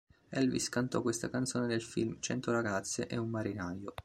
Elvis 0.31 0.67
cantò 0.69 1.03
questa 1.03 1.29
canzone 1.29 1.67
nel 1.67 1.83
film 1.83 2.19
"Cento 2.21 2.51
ragazze 2.51 3.05
e 3.05 3.17
un 3.17 3.29
marinaio". 3.29 3.93